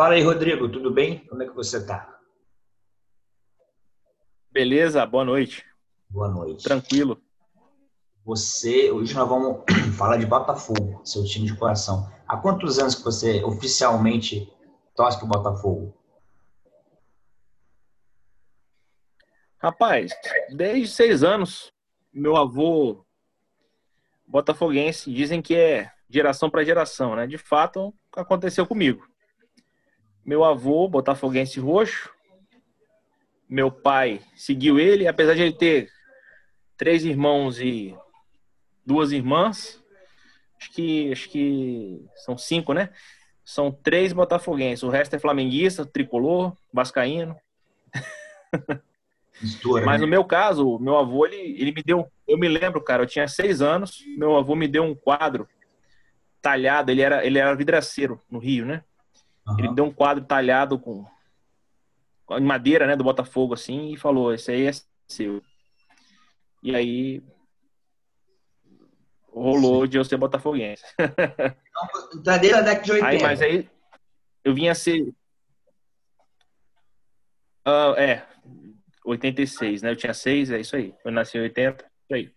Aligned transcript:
Fala 0.00 0.14
aí, 0.14 0.22
Rodrigo, 0.22 0.66
tudo 0.66 0.90
bem? 0.90 1.18
Como 1.26 1.42
é 1.42 1.46
que 1.46 1.54
você 1.54 1.76
está? 1.76 2.18
Beleza, 4.50 5.04
boa 5.04 5.26
noite. 5.26 5.62
Boa 6.08 6.26
noite. 6.26 6.64
Tranquilo. 6.64 7.20
Você, 8.24 8.90
hoje 8.90 9.12
nós 9.12 9.28
vamos 9.28 9.62
falar 9.98 10.16
de 10.16 10.24
Botafogo, 10.24 11.02
seu 11.04 11.22
time 11.24 11.44
de 11.44 11.54
coração. 11.54 12.10
Há 12.26 12.38
quantos 12.38 12.78
anos 12.78 12.94
que 12.94 13.04
você 13.04 13.44
oficialmente 13.44 14.50
torce 14.96 15.18
para 15.18 15.26
o 15.26 15.28
Botafogo? 15.28 15.94
Rapaz, 19.58 20.12
desde 20.56 20.88
seis 20.88 21.22
anos, 21.22 21.70
meu 22.10 22.38
avô 22.38 23.04
botafoguense, 24.26 25.12
dizem 25.12 25.42
que 25.42 25.54
é 25.54 25.92
geração 26.08 26.48
para 26.48 26.64
geração, 26.64 27.14
né? 27.14 27.26
De 27.26 27.36
fato, 27.36 27.92
aconteceu 28.16 28.66
comigo. 28.66 29.09
Meu 30.24 30.44
avô, 30.44 30.88
botafoguense 30.88 31.58
roxo, 31.58 32.10
meu 33.48 33.70
pai 33.70 34.20
seguiu 34.36 34.78
ele, 34.78 35.08
apesar 35.08 35.34
de 35.34 35.42
ele 35.42 35.52
ter 35.52 35.90
três 36.76 37.04
irmãos 37.04 37.58
e 37.58 37.96
duas 38.86 39.12
irmãs, 39.12 39.82
acho 40.60 40.72
que, 40.72 41.12
acho 41.12 41.28
que 41.28 42.04
são 42.24 42.38
cinco, 42.38 42.72
né? 42.72 42.90
São 43.44 43.72
três 43.72 44.12
botafoguenses, 44.12 44.82
o 44.82 44.88
resto 44.88 45.16
é 45.16 45.18
flamenguista, 45.18 45.84
tricolor, 45.84 46.56
vascaíno. 46.72 47.36
Mistura, 49.40 49.84
Mas 49.84 50.00
né? 50.00 50.06
no 50.06 50.10
meu 50.10 50.24
caso, 50.24 50.78
meu 50.78 50.96
avô, 50.96 51.26
ele, 51.26 51.60
ele 51.60 51.72
me 51.72 51.82
deu. 51.82 52.06
Eu 52.28 52.38
me 52.38 52.46
lembro, 52.46 52.80
cara, 52.82 53.02
eu 53.02 53.06
tinha 53.06 53.26
seis 53.26 53.62
anos, 53.62 54.04
meu 54.16 54.36
avô 54.36 54.54
me 54.54 54.68
deu 54.68 54.84
um 54.84 54.94
quadro 54.94 55.48
talhado, 56.42 56.90
ele 56.90 57.02
era, 57.02 57.24
ele 57.24 57.38
era 57.38 57.54
vidraceiro 57.54 58.20
no 58.30 58.38
Rio, 58.38 58.66
né? 58.66 58.84
Uhum. 59.50 59.58
Ele 59.58 59.74
deu 59.74 59.84
um 59.84 59.92
quadro 59.92 60.24
talhado 60.24 60.78
com, 60.78 61.04
com 62.26 62.40
madeira, 62.40 62.86
né, 62.86 62.96
do 62.96 63.04
Botafogo, 63.04 63.54
assim, 63.54 63.92
e 63.92 63.96
falou: 63.96 64.32
Esse 64.32 64.52
aí 64.52 64.66
é 64.66 64.70
seu. 65.08 65.42
E 66.62 66.74
aí 66.74 67.22
rolou 69.32 69.84
Sim. 69.84 69.90
de 69.90 69.98
eu 69.98 70.04
ser 70.04 70.16
botafoguense. 70.16 70.84
Então, 71.70 72.22
tá 72.22 72.36
desde 72.36 72.58
a 72.58 72.60
década 72.60 72.84
de 72.84 72.92
80. 72.92 73.08
Aí, 73.08 73.22
mas 73.22 73.40
aí 73.40 73.70
eu 74.44 74.54
vinha 74.54 74.74
ser. 74.74 75.00
Uh, 77.66 77.94
é, 77.96 78.26
86, 79.04 79.82
né? 79.82 79.90
Eu 79.90 79.96
tinha 79.96 80.12
6, 80.12 80.50
é 80.50 80.60
isso 80.60 80.76
aí. 80.76 80.94
Eu 81.04 81.10
nasci 81.10 81.38
em 81.38 81.42
80, 81.42 81.84
isso 81.84 82.14
aí. 82.14 82.32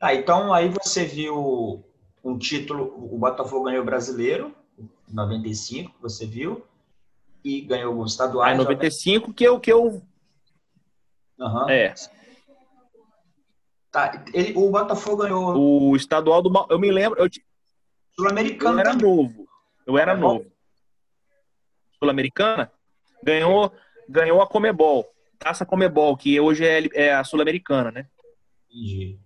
Ah, 0.00 0.14
então 0.14 0.52
aí 0.52 0.68
você 0.68 1.04
viu 1.04 1.84
um 2.24 2.38
título, 2.38 2.84
o 3.12 3.18
Botafogo 3.18 3.64
ganhou 3.64 3.82
o 3.82 3.86
brasileiro, 3.86 4.54
95, 5.12 5.94
você 6.00 6.26
viu, 6.26 6.64
e 7.44 7.60
ganhou 7.60 7.96
o 7.96 8.04
estadual. 8.04 8.46
Ah, 8.46 8.54
95 8.54 9.32
que 9.32 9.44
eu. 9.44 9.58
Que 9.58 9.72
eu... 9.72 10.02
Uhum. 11.38 11.70
É. 11.70 11.94
Tá, 13.90 14.24
ele, 14.32 14.56
o 14.56 14.70
Botafogo 14.70 15.22
ganhou. 15.22 15.56
O 15.56 15.96
estadual 15.96 16.42
do. 16.42 16.66
Eu 16.68 16.78
me 16.78 16.90
lembro. 16.90 17.18
Eu, 17.18 17.28
Sul-Americano. 18.14 18.78
Eu 18.78 18.80
era 18.80 18.94
novo. 18.94 19.48
Eu 19.86 19.98
era 19.98 20.16
novo. 20.16 20.46
Sul-Americana 21.98 22.70
ganhou, 23.22 23.72
ganhou 24.08 24.40
a 24.40 24.46
Comebol. 24.46 25.06
Taça 25.38 25.64
Comebol, 25.64 26.16
que 26.16 26.38
hoje 26.38 26.64
é, 26.64 26.88
é 26.92 27.14
a 27.14 27.24
Sul-Americana, 27.24 27.90
né? 27.90 28.06
Entendi. 28.68 29.18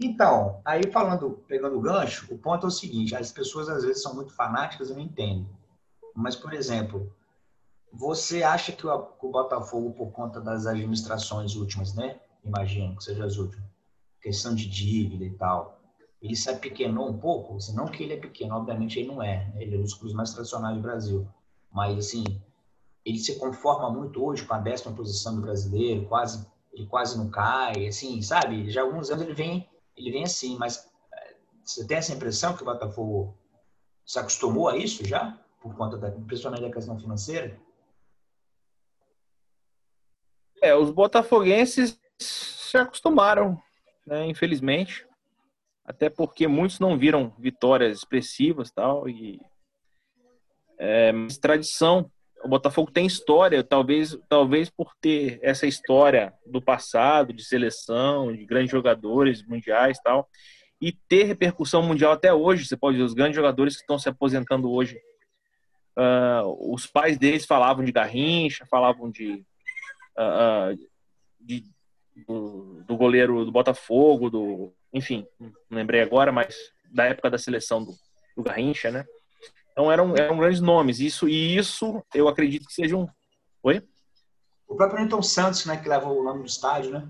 Então, 0.00 0.60
aí 0.64 0.82
falando, 0.92 1.42
pegando 1.48 1.76
o 1.76 1.80
gancho, 1.80 2.32
o 2.32 2.38
ponto 2.38 2.66
é 2.66 2.68
o 2.68 2.72
seguinte: 2.72 3.16
as 3.16 3.32
pessoas 3.32 3.68
às 3.68 3.82
vezes 3.82 4.02
são 4.02 4.14
muito 4.14 4.32
fanáticas 4.32 4.90
e 4.90 4.94
não 4.94 5.00
entendem. 5.00 5.48
Mas, 6.14 6.36
por 6.36 6.52
exemplo, 6.52 7.12
você 7.92 8.42
acha 8.42 8.72
que 8.72 8.86
o, 8.86 9.30
Botafogo, 9.30 9.92
por 9.92 10.12
conta 10.12 10.40
das 10.40 10.66
administrações 10.66 11.56
últimas, 11.56 11.94
né? 11.94 12.20
Imagino 12.44 12.96
que 12.96 13.04
seja 13.04 13.24
as 13.24 13.36
últimas, 13.36 13.64
questão 14.22 14.54
de 14.54 14.68
dívida 14.68 15.24
e 15.24 15.30
tal, 15.34 15.80
ele 16.22 16.36
se 16.36 16.48
apequenou 16.48 17.08
um 17.08 17.18
pouco? 17.18 17.56
Assim, 17.56 17.74
não 17.74 17.86
que 17.86 18.02
ele 18.02 18.14
é 18.14 18.16
pequeno, 18.16 18.54
obviamente 18.54 18.98
ele 18.98 19.08
não 19.08 19.22
é, 19.22 19.46
né? 19.48 19.62
ele 19.62 19.76
é 19.76 19.78
um 19.78 19.82
dos 19.82 19.94
clubes 19.94 20.14
mais 20.14 20.32
tradicionais 20.32 20.76
do 20.76 20.82
Brasil. 20.82 21.28
Mas, 21.72 21.98
assim, 21.98 22.24
ele 23.04 23.18
se 23.18 23.36
conforma 23.38 23.90
muito 23.90 24.24
hoje 24.24 24.44
com 24.44 24.54
a 24.54 24.58
décima 24.58 24.94
posição 24.94 25.34
do 25.34 25.42
brasileiro, 25.42 26.06
quase 26.06 26.46
ele 26.72 26.86
quase 26.86 27.18
não 27.18 27.28
cai, 27.28 27.86
assim, 27.88 28.20
sabe? 28.22 28.70
Já 28.70 28.82
há 28.82 28.84
alguns 28.84 29.10
anos 29.10 29.24
ele 29.24 29.34
vem, 29.34 29.68
ele 29.98 30.10
vem 30.10 30.24
assim, 30.24 30.56
mas 30.56 30.90
é, 31.12 31.36
você 31.62 31.86
tem 31.86 31.96
essa 31.96 32.14
impressão 32.14 32.56
que 32.56 32.62
o 32.62 32.66
Botafogo 32.66 33.36
se 34.04 34.18
acostumou 34.18 34.68
a 34.68 34.76
isso 34.76 35.04
já, 35.04 35.38
por 35.60 35.76
conta 35.76 35.98
da, 35.98 36.10
principalmente 36.10 36.62
da 36.62 36.72
questão 36.72 36.98
financeira? 36.98 37.60
É, 40.62 40.74
os 40.74 40.90
botafoguenses 40.90 42.00
se 42.18 42.76
acostumaram, 42.76 43.60
né, 44.06 44.26
infelizmente, 44.26 45.06
até 45.84 46.10
porque 46.10 46.46
muitos 46.46 46.80
não 46.80 46.98
viram 46.98 47.34
vitórias 47.38 47.98
expressivas 47.98 48.70
tal 48.70 49.08
e 49.08 49.40
é, 50.78 51.12
mas 51.12 51.38
tradição 51.38 52.10
o 52.44 52.48
Botafogo 52.48 52.90
tem 52.90 53.06
história, 53.06 53.62
talvez, 53.64 54.16
talvez 54.28 54.70
por 54.70 54.94
ter 55.00 55.38
essa 55.42 55.66
história 55.66 56.32
do 56.46 56.60
passado, 56.60 57.32
de 57.32 57.44
seleção, 57.44 58.32
de 58.32 58.44
grandes 58.44 58.70
jogadores 58.70 59.42
mundiais 59.46 59.98
tal, 59.98 60.28
e 60.80 60.92
ter 60.92 61.24
repercussão 61.24 61.82
mundial 61.82 62.12
até 62.12 62.32
hoje. 62.32 62.66
Você 62.66 62.76
pode 62.76 62.96
ver 62.96 63.02
os 63.02 63.14
grandes 63.14 63.36
jogadores 63.36 63.76
que 63.76 63.82
estão 63.82 63.98
se 63.98 64.08
aposentando 64.08 64.70
hoje. 64.70 64.96
Uh, 65.96 66.72
os 66.72 66.86
pais 66.86 67.18
deles 67.18 67.44
falavam 67.44 67.84
de 67.84 67.90
Garrincha, 67.90 68.64
falavam 68.66 69.10
de, 69.10 69.44
uh, 70.16 70.78
de 71.40 71.64
do, 72.26 72.82
do, 72.86 72.96
goleiro 72.96 73.44
do 73.44 73.50
Botafogo, 73.50 74.30
do, 74.30 74.72
enfim, 74.92 75.26
não 75.38 75.52
lembrei 75.70 76.00
agora, 76.00 76.30
mas 76.30 76.56
da 76.90 77.04
época 77.04 77.30
da 77.30 77.38
seleção 77.38 77.84
do, 77.84 77.92
do 78.36 78.42
Garrincha, 78.42 78.90
né? 78.90 79.04
Então 79.78 79.92
eram, 79.92 80.12
eram 80.16 80.36
grandes 80.36 80.60
nomes. 80.60 80.98
Isso, 80.98 81.28
e 81.28 81.56
isso 81.56 82.04
eu 82.12 82.26
acredito 82.26 82.66
que 82.66 82.74
seja 82.74 82.96
um. 82.96 83.06
Oi? 83.62 83.80
O 84.66 84.74
próprio 84.74 84.98
Newton 84.98 85.22
Santos, 85.22 85.64
né, 85.66 85.76
que 85.76 85.88
leva 85.88 86.08
o 86.08 86.24
nome 86.24 86.40
do 86.40 86.48
estádio, 86.48 86.90
né? 86.90 87.08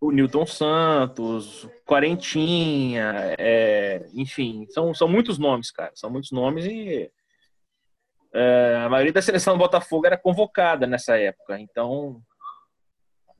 O 0.00 0.10
Newton 0.10 0.46
Santos, 0.46 1.68
Quarentinha, 1.84 3.12
é, 3.38 4.08
enfim, 4.14 4.66
são, 4.70 4.94
são 4.94 5.06
muitos 5.06 5.36
nomes, 5.36 5.70
cara. 5.70 5.92
São 5.94 6.08
muitos 6.08 6.30
nomes 6.30 6.64
e 6.64 7.12
é, 8.32 8.76
a 8.86 8.88
maioria 8.88 9.12
da 9.12 9.20
seleção 9.20 9.52
do 9.52 9.58
Botafogo 9.58 10.06
era 10.06 10.16
convocada 10.16 10.86
nessa 10.86 11.18
época. 11.18 11.60
Então, 11.60 12.22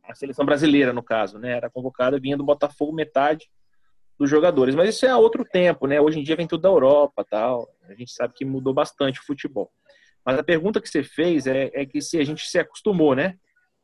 a 0.05 0.15
seleção 0.15 0.45
brasileira, 0.45 0.93
no 0.93 1.03
caso, 1.03 1.39
né, 1.39 1.53
era 1.53 1.71
convocada, 1.71 2.21
vinha 2.21 2.37
do 2.37 2.45
Botafogo 2.45 2.93
metade 2.93 3.49
dos 4.19 4.29
jogadores. 4.29 4.75
Mas 4.75 4.95
isso 4.95 5.07
é 5.07 5.15
outro 5.15 5.45
tempo, 5.45 5.87
né? 5.87 6.01
Hoje 6.01 6.19
em 6.19 6.23
dia 6.23 6.37
vem 6.37 6.47
tudo 6.47 6.63
da 6.63 6.69
Europa 6.69 7.25
tal. 7.25 7.69
A 7.89 7.95
gente 7.95 8.13
sabe 8.13 8.35
que 8.35 8.45
mudou 8.45 8.75
bastante 8.75 9.21
o 9.21 9.25
futebol. 9.25 9.71
Mas 10.25 10.39
a 10.39 10.43
pergunta 10.43 10.81
que 10.81 10.89
você 10.89 11.03
fez 11.03 11.47
é, 11.47 11.71
é 11.73 11.87
que 11.87 12.03
se 12.03 12.19
a 12.19 12.25
gente 12.25 12.47
se 12.49 12.59
acostumou, 12.59 13.15
né? 13.15 13.39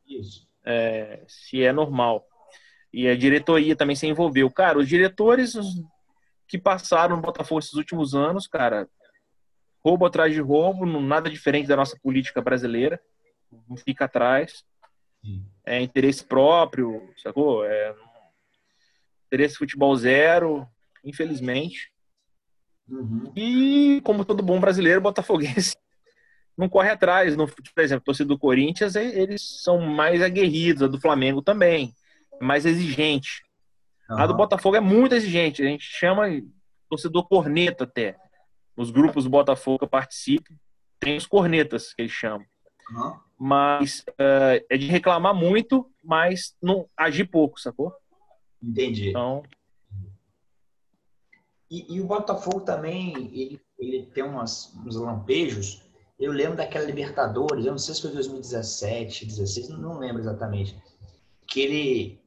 Isso. 0.06 0.46
É, 0.64 1.22
se 1.28 1.62
é 1.62 1.72
normal. 1.72 2.26
E 2.92 3.08
a 3.08 3.16
diretoria 3.16 3.76
também 3.76 3.96
se 3.96 4.06
envolveu. 4.06 4.50
Cara, 4.50 4.78
os 4.78 4.88
diretores 4.88 5.54
que 6.48 6.58
passaram 6.58 7.16
no 7.16 7.22
Botafogo 7.22 7.60
esses 7.60 7.74
últimos 7.74 8.14
anos, 8.14 8.46
cara, 8.46 8.88
roubo 9.84 10.06
atrás 10.06 10.32
de 10.32 10.40
roubo, 10.40 10.84
nada 10.86 11.30
diferente 11.30 11.66
da 11.66 11.76
nossa 11.76 11.98
política 12.02 12.42
brasileira. 12.42 13.00
Não 13.68 13.76
fica 13.76 14.04
atrás. 14.04 14.64
É 15.64 15.80
interesse 15.80 16.22
próprio, 16.22 17.10
sacou? 17.16 17.64
É, 17.64 17.94
interesse 19.34 19.56
futebol 19.56 19.94
zero, 19.96 20.66
infelizmente. 21.04 21.90
Uhum. 22.88 23.32
E, 23.34 24.00
como 24.04 24.24
todo 24.24 24.42
bom 24.42 24.60
brasileiro, 24.60 25.00
botafoguense 25.00 25.76
não 26.56 26.69
corre 26.69 26.90
atrás. 26.90 27.36
No, 27.36 27.46
por 27.46 27.82
exemplo, 27.82 28.04
torcida 28.04 28.28
do 28.28 28.38
Corinthians, 28.38 28.94
eles 28.94 29.62
são 29.62 29.81
mais 29.81 30.22
aguerridos, 30.22 30.82
a 30.82 30.86
do 30.86 31.00
Flamengo 31.00 31.42
também, 31.42 31.92
mais 32.40 32.64
exigente. 32.64 33.42
Uhum. 34.08 34.19
A 34.19 34.26
do 34.26 34.36
Botafogo 34.36 34.76
é 34.76 34.81
muito 34.81 35.14
exigente, 35.14 35.62
a 35.62 35.66
gente 35.66 35.84
chama 35.84 36.25
torcedor 36.88 37.26
corneta 37.26 37.84
até. 37.84 38.16
Os 38.76 38.90
grupos 38.90 39.25
do 39.25 39.30
Botafogo 39.30 39.78
que 39.78 39.84
eu 39.84 39.88
participo, 39.88 40.52
tem 41.00 41.16
os 41.16 41.26
cornetas 41.26 41.94
que 41.94 42.02
eles 42.02 42.12
chamam. 42.12 42.46
Uhum. 42.90 43.19
Mas 43.38 44.00
uh, 44.10 44.64
é 44.70 44.76
de 44.76 44.87
reclamar 44.87 45.34
muito, 45.34 45.90
mas 46.02 46.54
não 46.62 46.87
agir 46.96 47.25
pouco, 47.25 47.60
sacou? 47.60 47.92
Entendi. 48.69 49.11
Então... 49.11 49.43
E, 51.70 51.96
e, 51.96 52.00
o 52.00 52.06
Botafogo 52.06 52.61
também, 52.61 53.14
ele, 53.32 53.61
ele 53.78 54.06
tem 54.06 54.22
umas, 54.22 54.72
uns 54.87 54.96
lampejos. 54.96 55.82
Eu 56.19 56.31
lembro 56.31 56.56
daquela 56.56 56.84
Libertadores, 56.84 57.64
eu 57.64 57.72
não 57.72 57.78
sei 57.78 57.94
se 57.94 58.02
foi 58.02 58.12
2017, 58.12 59.26
2016, 59.26 59.69
não 59.70 59.99
lembro 59.99 60.22
exatamente. 60.22 60.76
Que 61.46 61.61
ele, 61.61 62.25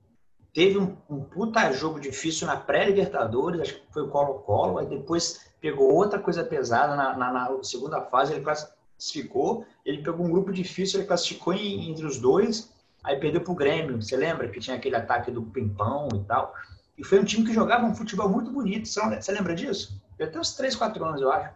teve 0.57 0.77
um, 0.79 0.97
um 1.09 1.23
puta 1.23 1.71
jogo 1.71 1.99
difícil 1.99 2.47
na 2.47 2.57
pré-Libertadores, 2.57 3.61
acho 3.61 3.75
que 3.75 3.93
foi 3.93 4.01
o 4.01 4.09
Colo-Colo, 4.09 4.79
aí 4.79 4.87
depois 4.87 5.51
pegou 5.61 5.93
outra 5.93 6.19
coisa 6.19 6.43
pesada 6.43 6.95
na, 6.95 7.15
na, 7.15 7.31
na, 7.31 7.63
segunda 7.63 8.01
fase, 8.01 8.33
ele 8.33 8.43
classificou, 8.43 9.65
ele 9.85 10.01
pegou 10.01 10.25
um 10.25 10.31
grupo 10.31 10.51
difícil, 10.51 10.99
ele 10.99 11.07
classificou 11.07 11.53
em, 11.53 11.91
entre 11.91 12.05
os 12.05 12.19
dois, 12.19 12.73
aí 13.07 13.17
perdeu 13.17 13.41
pro 13.41 13.55
Grêmio, 13.55 14.01
você 14.01 14.17
lembra 14.17 14.49
que 14.49 14.59
tinha 14.59 14.75
aquele 14.75 14.97
ataque 14.97 15.31
do 15.31 15.41
Pimpão 15.43 16.09
e 16.13 16.23
tal, 16.25 16.53
e 16.97 17.03
foi 17.05 17.19
um 17.19 17.23
time 17.23 17.45
que 17.45 17.53
jogava 17.53 17.85
um 17.85 17.95
futebol 17.95 18.27
muito 18.27 18.51
bonito, 18.51 18.85
você 18.85 19.31
lembra 19.31 19.55
disso? 19.55 20.01
Eu 20.19 20.27
tenho 20.27 20.41
uns 20.41 20.53
3, 20.55 20.75
4 20.75 21.05
anos, 21.05 21.21
eu 21.21 21.31
acho. 21.31 21.55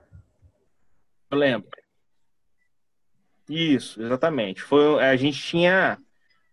Eu 1.30 1.38
lembro. 1.38 1.70
Isso, 3.50 4.02
exatamente. 4.02 4.62
Foi, 4.62 5.04
a 5.04 5.16
gente 5.18 5.42
tinha 5.42 5.98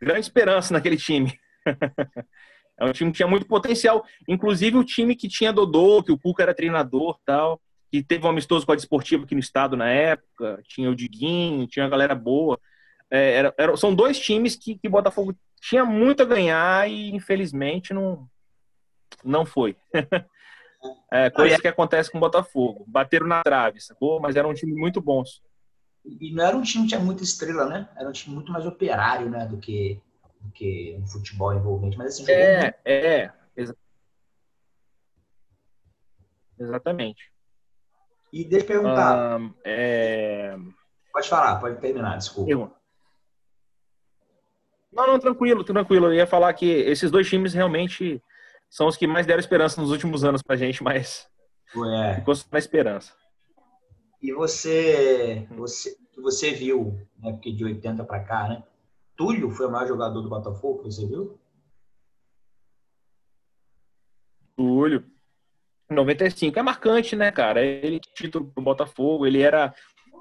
grande 0.00 0.20
esperança 0.20 0.72
naquele 0.72 0.96
time. 0.96 1.38
é 2.76 2.84
um 2.84 2.92
time 2.92 3.12
que 3.12 3.18
tinha 3.18 3.28
muito 3.28 3.46
potencial. 3.46 4.04
Inclusive 4.26 4.78
o 4.78 4.84
time 4.84 5.14
que 5.14 5.28
tinha 5.28 5.52
Dodô, 5.52 6.02
que 6.02 6.10
o 6.10 6.18
Cuca 6.18 6.42
era 6.42 6.54
treinador 6.54 7.20
tal, 7.24 7.60
que 7.92 8.02
teve 8.02 8.26
um 8.26 8.30
amistoso 8.30 8.66
com 8.66 8.72
a 8.72 8.76
Desportiva 8.76 9.24
aqui 9.24 9.34
no 9.34 9.40
estado 9.40 9.76
na 9.76 9.88
época, 9.88 10.60
tinha 10.64 10.90
o 10.90 10.96
Diguinho, 10.96 11.68
tinha 11.68 11.84
a 11.84 11.88
galera 11.88 12.14
boa. 12.16 12.58
É, 13.10 13.32
era, 13.34 13.54
era, 13.56 13.76
são 13.76 13.94
dois 13.94 14.18
times 14.18 14.54
que, 14.54 14.78
que 14.78 14.88
Botafogo 14.88 15.34
tinha 15.60 15.84
muito 15.84 16.22
a 16.22 16.26
ganhar 16.26 16.88
e 16.88 17.10
infelizmente 17.10 17.94
não, 17.94 18.28
não 19.24 19.46
foi. 19.46 19.76
é, 21.12 21.30
coisa 21.30 21.58
que 21.58 21.68
acontece 21.68 22.10
com 22.10 22.18
o 22.18 22.20
Botafogo. 22.20 22.84
Bateram 22.86 23.26
na 23.26 23.42
trave, 23.42 23.80
sacou? 23.80 24.20
Mas 24.20 24.36
era 24.36 24.46
um 24.46 24.54
time 24.54 24.74
muito 24.74 25.00
bom. 25.00 25.22
E 26.04 26.32
não 26.32 26.44
era 26.44 26.56
um 26.56 26.62
time 26.62 26.84
que 26.84 26.90
tinha 26.90 27.00
muita 27.00 27.22
estrela, 27.22 27.66
né? 27.66 27.88
Era 27.96 28.08
um 28.08 28.12
time 28.12 28.34
muito 28.34 28.52
mais 28.52 28.66
operário, 28.66 29.28
né? 29.28 29.46
Do 29.46 29.58
que 29.58 30.00
do 30.40 30.52
que 30.52 30.96
um 31.00 31.06
futebol 31.06 31.54
envolvente. 31.54 31.96
Mas 31.96 32.14
assim, 32.14 32.26
jogou 32.26 32.40
é, 32.40 32.62
muito. 32.62 32.76
é, 32.84 33.32
exa 33.56 33.76
exatamente. 36.58 37.32
E 38.32 38.44
deixa 38.44 38.64
eu 38.64 38.68
perguntar. 38.68 39.40
Um, 39.40 39.54
é... 39.64 40.56
Pode 41.12 41.28
falar, 41.28 41.58
pode 41.60 41.80
terminar, 41.80 42.18
desculpa. 42.18 42.50
Eu... 42.50 42.77
Não, 44.98 45.06
não, 45.06 45.18
tranquilo, 45.20 45.62
tranquilo. 45.62 46.06
Eu 46.06 46.14
ia 46.14 46.26
falar 46.26 46.52
que 46.54 46.66
esses 46.66 47.08
dois 47.08 47.28
times 47.28 47.54
realmente 47.54 48.20
são 48.68 48.88
os 48.88 48.96
que 48.96 49.06
mais 49.06 49.24
deram 49.24 49.38
esperança 49.38 49.80
nos 49.80 49.92
últimos 49.92 50.24
anos 50.24 50.42
pra 50.42 50.56
gente, 50.56 50.82
mas 50.82 51.28
Ué. 51.76 52.16
ficou 52.16 52.34
na 52.50 52.58
esperança. 52.58 53.14
E 54.20 54.32
você, 54.32 55.46
você, 55.52 55.96
você 56.16 56.50
viu, 56.50 57.00
né, 57.16 57.30
porque 57.30 57.52
de 57.52 57.64
80 57.64 58.02
para 58.02 58.24
cá, 58.24 58.48
né? 58.48 58.64
Túlio 59.16 59.52
foi 59.52 59.66
o 59.66 59.70
maior 59.70 59.86
jogador 59.86 60.20
do 60.20 60.28
Botafogo, 60.28 60.82
você 60.82 61.06
viu? 61.06 61.38
Túlio. 64.56 65.04
95 65.88 66.58
é 66.58 66.62
marcante, 66.62 67.14
né, 67.14 67.30
cara? 67.30 67.64
Ele 67.64 68.00
título 68.00 68.50
pro 68.50 68.64
Botafogo, 68.64 69.28
ele 69.28 69.40
era 69.42 69.72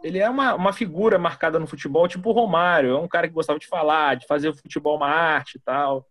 ele 0.04 0.20
é 0.20 0.30
uma, 0.30 0.56
uma 0.56 0.74
figura 0.74 1.18
marcada 1.18 1.60
no 1.60 1.68
futebol, 1.68 2.08
tipo 2.08 2.30
o 2.30 2.34
Romário, 2.34 2.92
é 2.92 3.00
um 3.00 3.08
cara 3.08 3.28
que 3.28 3.34
gostava 3.34 3.60
de 3.60 3.68
falar, 3.68 4.16
de 4.16 4.28
fazer 4.28 4.50
o 4.50 4.56
futebol 4.56 4.98
uma 4.98 5.08
arte 5.08 5.56
e 5.56 5.60
tal. 5.60 6.06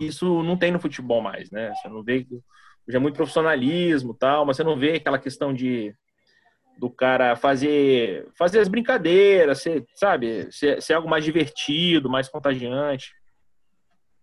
Isso 0.00 0.42
não 0.42 0.56
tem 0.56 0.70
no 0.70 0.78
futebol 0.78 1.22
mais, 1.22 1.50
né? 1.50 1.72
Você 1.74 1.88
não 1.88 2.02
vê 2.02 2.26
já 2.88 2.98
é 2.98 3.00
muito 3.00 3.16
profissionalismo, 3.16 4.14
tal, 4.14 4.46
mas 4.46 4.56
você 4.56 4.62
não 4.62 4.76
vê 4.76 4.94
aquela 4.94 5.18
questão 5.18 5.52
de 5.52 5.94
do 6.78 6.90
cara 6.90 7.34
fazer 7.34 8.28
fazer 8.36 8.60
as 8.60 8.68
brincadeiras, 8.68 9.62
ser, 9.62 9.84
sabe, 9.94 10.52
ser, 10.52 10.80
ser 10.82 10.94
algo 10.94 11.08
mais 11.08 11.24
divertido, 11.24 12.10
mais 12.10 12.28
contagiante. 12.28 13.14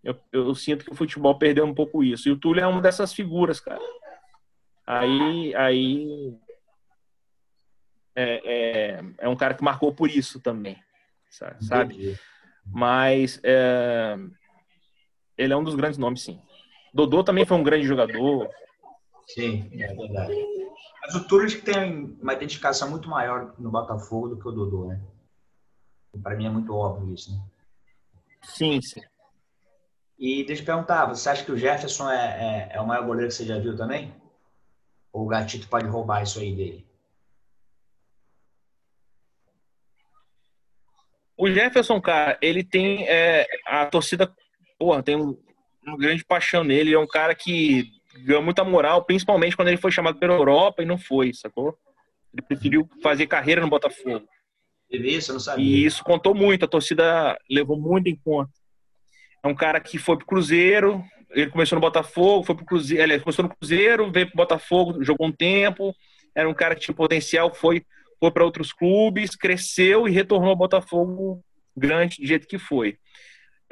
Eu, 0.04 0.16
eu, 0.32 0.54
sinto 0.54 0.84
que 0.86 0.92
o 0.92 0.96
futebol 0.96 1.38
perdeu 1.38 1.66
um 1.66 1.74
pouco 1.74 2.04
isso. 2.04 2.28
E 2.28 2.32
o 2.32 2.38
Túlio 2.38 2.62
é 2.62 2.68
uma 2.68 2.82
dessas 2.82 3.14
figuras, 3.14 3.60
cara. 3.60 3.80
Aí, 4.86 5.56
aí 5.56 6.34
é, 8.16 8.42
é, 8.46 9.04
é 9.20 9.30
um 9.30 9.36
cara 9.36 9.54
que 9.54 9.64
marcou 9.64 9.94
por 9.94 10.10
isso 10.10 10.40
também, 10.40 10.78
sabe? 11.60 12.18
Mas 12.66 13.40
é, 13.44 14.18
ele 15.38 15.54
é 15.54 15.58
um 15.58 15.64
dos 15.64 15.76
grandes 15.76 15.98
nomes, 15.98 16.22
sim. 16.22 16.40
Dodô 16.94 17.24
também 17.24 17.46
foi 17.46 17.58
um 17.58 17.64
grande 17.64 17.86
jogador. 17.86 18.50
Sim, 19.28 19.70
é 19.74 19.94
verdade. 19.94 20.34
Mas 21.02 21.16
o 21.16 21.28
Túlio 21.28 21.62
tem 21.62 22.18
uma 22.22 22.34
identificação 22.34 22.90
muito 22.90 23.10
maior 23.10 23.54
no 23.60 23.72
Botafogo 23.72 24.30
do 24.30 24.40
que 24.40 24.48
o 24.48 24.52
Dodô, 24.52 24.88
né? 24.88 25.02
Para 26.22 26.36
mim 26.36 26.46
é 26.46 26.50
muito 26.50 26.74
óbvio 26.74 27.14
isso, 27.14 27.32
né? 27.32 27.42
Sim, 28.44 28.80
sim. 28.82 29.02
E 30.18 30.46
deixa 30.46 30.62
eu 30.62 30.66
perguntar, 30.66 31.06
você 31.08 31.30
acha 31.30 31.44
que 31.44 31.52
o 31.52 31.58
Jefferson 31.58 32.10
é, 32.10 32.70
é, 32.72 32.78
é 32.78 32.82
o 32.82 32.88
maior 32.88 33.06
goleiro 33.06 33.30
que 33.30 33.36
você 33.36 33.46
já 33.46 33.58
viu 33.58 33.76
também? 33.76 34.14
Ou 35.12 35.26
o 35.26 35.28
Gatito 35.28 35.68
pode 35.68 35.88
roubar 35.88 36.24
isso 36.24 36.40
aí 36.40 36.56
dele? 36.56 36.88
O 41.38 41.50
Jefferson, 41.50 42.00
cara, 42.00 42.38
ele 42.42 42.64
tem 42.64 43.08
é, 43.08 43.48
a 43.66 43.86
torcida, 43.86 44.32
porra, 44.78 45.02
tem 45.02 45.16
um, 45.16 45.38
uma 45.86 45.98
grande 45.98 46.24
paixão 46.24 46.64
nele. 46.64 46.94
É 46.94 47.00
um 47.00 47.08
cara 47.08 47.34
que 47.34 47.90
ganhou 48.20 48.44
muita 48.44 48.64
moral, 48.64 49.04
principalmente 49.04 49.56
quando 49.56 49.70
ele 49.70 49.78
foi 49.78 49.92
chamado 49.92 50.20
pela 50.20 50.34
Europa 50.34 50.84
e 50.84 50.86
não 50.86 50.98
foi, 50.98 51.34
sacou? 51.34 51.78
Ele 52.34 52.42
preferiu 52.42 52.88
fazer 53.02 53.28
carreira 53.28 53.62
no 53.62 53.70
Botafogo. 53.70 54.28
Isso, 54.90 55.32
eu 55.32 55.34
não 55.34 55.40
sabia. 55.40 55.66
E 55.66 55.86
isso 55.86 56.04
contou 56.04 56.36
muito, 56.36 56.66
a 56.66 56.68
torcida 56.68 57.38
levou 57.50 57.80
muito 57.80 58.08
em 58.08 58.16
conta. 58.16 58.52
É 59.44 59.48
um 59.48 59.56
cara 59.56 59.80
que 59.80 59.98
foi 59.98 60.18
pro 60.18 60.26
Cruzeiro, 60.26 61.04
ele 61.32 61.50
começou 61.50 61.76
no 61.76 61.82
Botafogo, 61.82 62.46
foi 62.46 62.56
pro 62.56 62.66
Cruzeiro, 62.66 63.12
ele 63.12 63.20
começou 63.20 63.44
no 63.44 63.56
Cruzeiro, 63.56 64.12
veio 64.12 64.28
pro 64.28 64.38
Botafogo, 64.38 65.04
jogou 65.04 65.28
um 65.28 65.32
tempo, 65.32 65.96
era 66.36 66.48
um 66.48 66.54
cara 66.54 66.76
que 66.76 66.82
tinha 66.82 66.96
potencial, 66.96 67.54
foi, 67.54 67.84
foi 68.20 68.32
para 68.32 68.46
outros 68.46 68.72
clubes, 68.72 69.36
cresceu 69.36 70.08
e 70.08 70.12
retornou 70.12 70.50
ao 70.50 70.56
Botafogo 70.56 71.44
grande 71.76 72.22
do 72.22 72.28
jeito 72.28 72.48
que 72.48 72.58
foi 72.58 72.98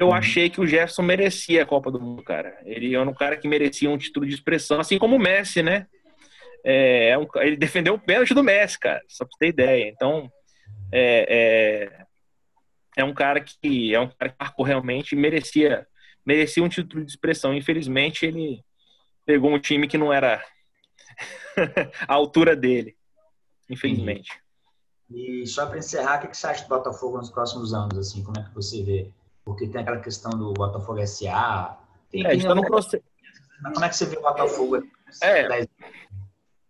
eu 0.02 0.08
uhum. 0.08 0.14
achei 0.14 0.50
que 0.50 0.60
o 0.60 0.66
Jefferson 0.66 1.02
merecia 1.02 1.62
a 1.62 1.66
Copa 1.66 1.90
do 1.90 2.00
Mundo, 2.00 2.22
cara. 2.22 2.58
Ele 2.64 2.94
era 2.94 3.08
um 3.08 3.14
cara 3.14 3.36
que 3.36 3.46
merecia 3.46 3.88
um 3.88 3.96
título 3.96 4.26
de 4.26 4.34
expressão, 4.34 4.80
assim 4.80 4.98
como 4.98 5.16
o 5.16 5.18
Messi, 5.18 5.62
né? 5.62 5.86
É, 6.64 7.10
é 7.10 7.18
um, 7.18 7.26
ele 7.36 7.56
defendeu 7.56 7.94
o 7.94 7.98
pênalti 7.98 8.34
do 8.34 8.42
Messi, 8.42 8.78
cara, 8.78 9.00
só 9.08 9.24
pra 9.24 9.32
você 9.32 9.38
ter 9.38 9.48
ideia. 9.48 9.88
Então, 9.88 10.30
é, 10.90 11.88
é, 12.96 13.00
é, 13.00 13.04
um 13.04 13.14
cara 13.14 13.40
que 13.40 13.94
é 13.94 14.00
um 14.00 14.08
cara 14.08 14.30
que 14.30 14.36
marcou 14.38 14.64
realmente 14.64 15.14
merecia 15.14 15.86
merecia 16.24 16.62
um 16.62 16.68
título 16.68 17.04
de 17.04 17.10
expressão. 17.10 17.54
Infelizmente, 17.54 18.26
ele 18.26 18.60
pegou 19.24 19.52
um 19.52 19.58
time 19.58 19.86
que 19.86 19.98
não 19.98 20.12
era 20.12 20.44
a 22.08 22.14
altura 22.14 22.56
dele. 22.56 22.96
Infelizmente. 23.72 24.30
E 25.10 25.46
só 25.46 25.66
para 25.66 25.78
encerrar, 25.78 26.24
o 26.24 26.28
que 26.28 26.36
você 26.36 26.46
acha 26.46 26.62
do 26.62 26.68
Botafogo 26.68 27.18
nos 27.18 27.30
próximos 27.30 27.74
anos? 27.74 27.98
Assim, 27.98 28.22
como 28.22 28.38
é 28.38 28.44
que 28.44 28.54
você 28.54 28.82
vê? 28.82 29.12
porque 29.44 29.66
tem 29.66 29.80
aquela 29.80 30.00
questão 30.00 30.30
do 30.30 30.52
Botafogo 30.52 31.04
SA. 31.06 31.78
Tem, 32.10 32.26
é, 32.26 32.34
está 32.34 32.54
no 32.54 32.64
processo. 32.64 33.04
Mas 33.60 33.72
como 33.72 33.84
é 33.84 33.88
que 33.88 33.96
você 33.96 34.06
vê 34.06 34.16
o 34.16 34.22
Botafogo? 34.22 34.82
É. 35.22 35.66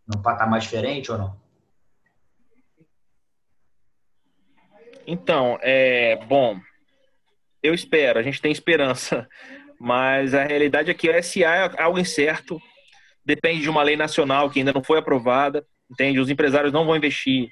Num 0.06 0.22
patamar 0.22 0.60
diferente 0.60 1.10
ou 1.12 1.18
não? 1.18 1.42
Então, 5.06 5.58
é 5.60 6.16
bom. 6.26 6.58
Eu 7.62 7.74
espero, 7.74 8.18
a 8.18 8.22
gente 8.22 8.40
tem 8.40 8.50
esperança, 8.50 9.28
mas 9.78 10.34
a 10.34 10.44
realidade 10.44 10.90
é 10.90 10.94
que 10.94 11.08
o 11.08 11.22
SA 11.22 11.40
é 11.40 11.82
algo 11.82 11.98
incerto, 11.98 12.60
depende 13.24 13.62
de 13.62 13.70
uma 13.70 13.82
lei 13.82 13.96
nacional 13.96 14.50
que 14.50 14.58
ainda 14.58 14.72
não 14.72 14.82
foi 14.82 14.98
aprovada, 14.98 15.64
entende? 15.92 16.18
Os 16.18 16.30
empresários 16.30 16.72
não 16.72 16.86
vão 16.86 16.96
investir 16.96 17.50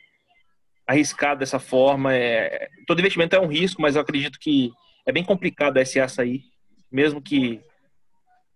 arriscado 0.87 1.41
dessa 1.41 1.59
forma. 1.59 2.15
É... 2.15 2.69
Todo 2.87 2.99
investimento 2.99 3.37
é 3.37 3.41
um 3.41 3.47
risco, 3.47 3.81
mas 3.81 3.95
eu 3.95 4.03
acredito 4.03 4.39
que 4.41 4.73
é 5.07 5.13
bem 5.13 5.25
complicado 5.25 5.79
a 5.79 5.85
SA 5.85 6.09
sair, 6.09 6.43
mesmo 6.91 7.21
que 7.21 7.61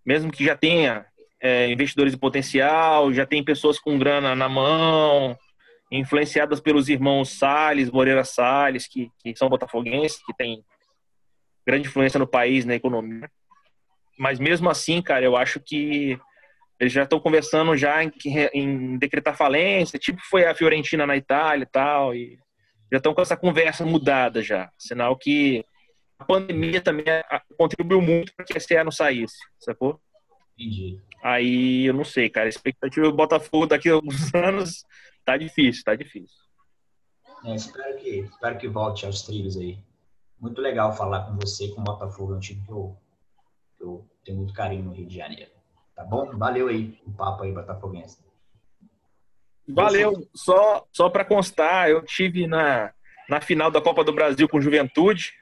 mesmo 0.05 0.31
que 0.31 0.45
já 0.45 0.55
tenha 0.55 1.07
é, 1.41 1.71
investidores 1.71 2.13
de 2.13 2.19
potencial, 2.19 3.13
já 3.13 3.25
tem 3.25 3.43
pessoas 3.43 3.79
com 3.79 3.99
grana 3.99 4.35
na 4.35 4.51
mão, 4.51 5.39
influenciadas 5.91 6.61
pelos 6.61 6.91
irmãos 6.91 7.31
Salles, 7.31 7.91
Moreira 7.91 8.23
Salles, 8.23 8.87
que, 8.87 9.11
que 9.23 9.35
são 9.35 9.49
botafoguenses, 9.49 10.23
que 10.27 10.35
têm 10.35 10.63
grande 11.67 11.89
influência 11.89 12.19
no 12.19 12.27
país, 12.27 12.67
na 12.67 12.75
economia. 12.75 13.31
Mas 14.19 14.39
mesmo 14.39 14.69
assim, 14.69 15.01
cara, 15.01 15.25
eu 15.25 15.37
acho 15.37 15.59
que 15.59 16.19
eles 16.79 16.93
já 16.93 17.05
estão 17.05 17.21
conversando 17.21 17.77
já 17.77 18.03
em, 18.03 18.13
em, 18.53 18.99
decretar 18.99 19.37
falência, 19.37 19.99
tipo 19.99 20.21
foi 20.29 20.45
a 20.45 20.55
Fiorentina 20.55 21.07
na 21.07 21.17
Itália 21.17 21.65
e 21.65 21.71
tal, 21.71 22.15
e 22.15 22.39
já 22.91 22.99
estão 22.99 23.15
com 23.15 23.23
essa 23.23 23.37
conversa 23.37 23.85
mudada 23.85 24.43
já. 24.43 24.71
Sinal 24.79 25.17
que 25.17 25.65
a 26.19 26.25
pandemia 26.25 26.81
também 26.81 27.05
contribuiu 27.57 28.01
muito 28.01 28.35
para 28.35 28.45
que 28.45 28.57
a 28.57 28.61
SE 28.61 28.85
não 28.85 28.91
saísse, 28.91 29.37
sacou? 29.59 30.01
Entendi. 30.57 31.01
Aí 31.23 31.87
eu 31.87 31.95
não 31.95 32.05
sei, 32.05 32.29
cara. 32.29 32.47
A 32.47 32.49
expectativa 32.49 33.07
do 33.07 33.17
Botafogo 33.17 33.67
daqui 33.67 33.89
a 33.89 33.95
alguns 33.95 34.33
anos 34.35 34.85
tá 35.25 35.37
difícil, 35.37 35.83
tá 35.85 35.95
difícil. 35.95 36.45
É, 37.45 37.55
espero, 37.55 37.99
que, 37.99 38.21
espero 38.21 38.59
que 38.59 38.69
volte 38.69 39.07
aos 39.07 39.23
trilhos 39.23 39.57
aí. 39.57 39.79
Muito 40.41 40.61
legal 40.61 40.95
falar 40.95 41.27
com 41.27 41.37
você, 41.37 41.69
com 41.69 41.81
o 41.81 41.85
Botafogo, 41.85 42.35
é 42.35 42.37
um 42.37 42.41
time 42.41 42.63
que 42.65 42.71
eu, 42.71 42.97
Eu 43.81 44.09
tenho 44.25 44.39
muito 44.39 44.53
carinho 44.53 44.85
no 44.85 44.93
Rio 44.93 45.07
de 45.07 45.17
Janeiro. 45.17 45.54
Tá 45.95 46.05
bom? 46.05 46.37
Valeu 46.37 46.69
aí 46.69 46.99
o 47.07 47.13
papo 47.13 47.45
aí, 47.45 47.53
Botafoguense. 47.53 48.19
Valeu. 49.69 50.29
Só, 50.35 50.87
só 50.93 51.09
para 51.09 51.25
constar, 51.25 51.89
eu 51.89 52.03
tive 52.03 52.47
na, 52.47 52.93
na 53.29 53.41
final 53.41 53.71
da 53.71 53.81
Copa 53.81 54.05
do 54.05 54.13
Brasil 54.13 54.49
com 54.49 54.61
Juventude. 54.61 55.33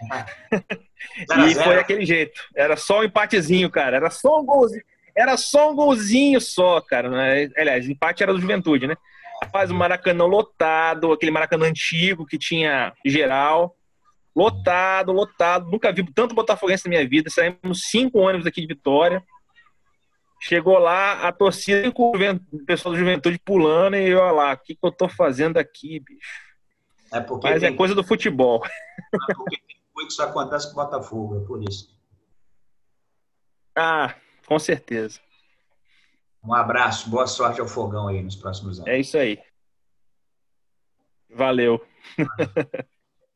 e 1.50 1.54
foi 1.54 1.78
aquele 1.78 2.04
jeito. 2.04 2.40
Era 2.56 2.76
só 2.76 3.00
um 3.00 3.04
empatezinho, 3.04 3.70
cara. 3.70 3.96
Era 3.96 4.10
só 4.10 4.40
um 4.40 4.44
golzinho. 4.44 4.82
Era 5.14 5.36
só 5.36 5.70
um 5.70 5.74
golzinho 5.74 6.40
só, 6.40 6.80
cara. 6.80 7.10
Né? 7.10 7.50
Aliás, 7.56 7.88
empate 7.88 8.22
era 8.22 8.32
do 8.32 8.40
Juventude, 8.40 8.86
né? 8.86 8.96
Faz 9.52 9.70
o 9.70 9.74
Maracanã 9.74 10.24
lotado, 10.24 11.12
aquele 11.12 11.32
Maracanã 11.32 11.66
antigo 11.66 12.26
que 12.26 12.38
tinha 12.38 12.92
geral. 13.04 13.76
Lotado, 14.34 15.12
lotado. 15.12 15.70
Nunca 15.70 15.92
vi 15.92 16.04
tanto 16.12 16.34
Botafoguense 16.34 16.84
na 16.86 16.90
minha 16.90 17.08
vida. 17.08 17.30
Saímos 17.30 17.82
cinco 17.90 18.18
ônibus 18.18 18.46
aqui 18.46 18.60
de 18.60 18.66
Vitória. 18.66 19.22
Chegou 20.42 20.78
lá, 20.78 21.28
a 21.28 21.32
torcida 21.32 21.92
com 21.92 22.12
o 22.12 22.64
pessoal 22.64 22.94
do 22.94 22.98
Juventude 22.98 23.38
pulando 23.38 23.96
e 23.96 24.14
olha 24.14 24.32
lá, 24.32 24.52
o 24.54 24.56
que, 24.56 24.74
que 24.74 24.86
eu 24.86 24.90
tô 24.90 25.06
fazendo 25.06 25.58
aqui, 25.58 26.00
bicho? 26.00 26.50
É 27.12 27.20
porque 27.20 27.46
Mas 27.46 27.62
é 27.62 27.66
tem... 27.66 27.74
é 27.74 27.76
coisa 27.76 27.94
do 27.94 28.02
futebol. 28.02 28.64
É 28.64 29.34
porque 29.34 29.58
tem 29.58 30.06
que 30.06 30.12
isso 30.12 30.22
acontece 30.22 30.66
com 30.72 30.80
o 30.80 30.84
Botafogo, 30.84 31.36
é 31.36 31.46
por 31.46 31.62
isso. 31.62 31.94
Ah, 33.76 34.14
com 34.46 34.58
certeza. 34.58 35.20
Um 36.42 36.54
abraço, 36.54 37.10
boa 37.10 37.26
sorte 37.26 37.60
ao 37.60 37.68
fogão 37.68 38.08
aí 38.08 38.22
nos 38.22 38.36
próximos 38.36 38.78
anos. 38.78 38.90
É 38.90 38.98
isso 38.98 39.18
aí. 39.18 39.38
Valeu. 41.28 41.84